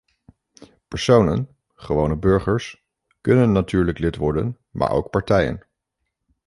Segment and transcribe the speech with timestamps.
[0.89, 2.75] Personen, gewone burgers,
[3.21, 5.63] kunnen natuurlijk lid worden, maar ook partijen.